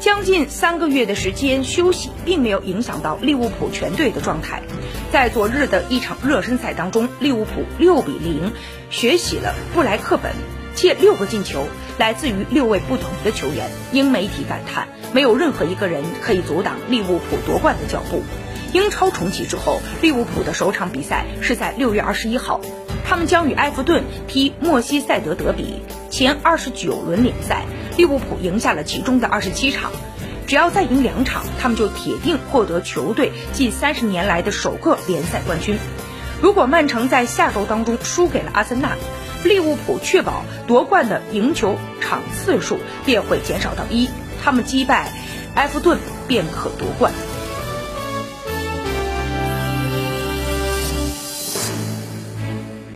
[0.00, 4.62] 将近三个月的时间休息，并没有影响到利物浦全队的状态。
[5.12, 8.52] 在昨日的一场热身赛当中，利物浦六比零
[8.88, 10.32] 学习了布莱克本，
[10.74, 11.66] 借六个进球
[11.98, 13.68] 来自于六位不同的球员。
[13.92, 18.22] 英媒体感叹，没有任何一个人可以阻挡利物浦夺冠的脚步。
[18.72, 22.62] 英超重启之后，利物浦的首场比赛是在六月二十一号，
[23.04, 25.82] 他们将与埃弗顿踢莫西塞德德比。
[26.08, 27.64] 前二十九轮联赛，
[27.96, 29.90] 利物浦赢下了其中的二十七场，
[30.46, 35.78] 只要再赢两场，他们就铁定获得球队近三十年来的首个联赛冠军。
[36.40, 38.96] 如果曼城在下周当中输给了阿森纳，
[39.44, 44.08] 利物浦确保夺冠的赢球场次数便会减少到一，
[44.42, 45.12] 他们击败
[45.54, 47.12] 埃弗顿便可夺冠。